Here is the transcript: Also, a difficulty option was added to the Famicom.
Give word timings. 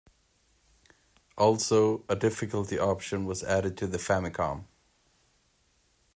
Also, 1.37 2.03
a 2.09 2.15
difficulty 2.15 2.79
option 2.79 3.25
was 3.27 3.43
added 3.43 3.77
to 3.77 3.85
the 3.85 3.99
Famicom. 3.99 4.65